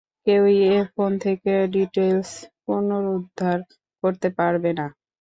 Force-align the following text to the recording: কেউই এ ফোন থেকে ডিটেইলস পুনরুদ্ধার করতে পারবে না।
কেউই 0.27 0.55
এ 0.69 0.87
ফোন 0.93 1.11
থেকে 1.25 1.51
ডিটেইলস 1.73 2.31
পুনরুদ্ধার 2.63 3.57
করতে 4.03 4.27
পারবে 4.37 4.71
না। 4.79 4.85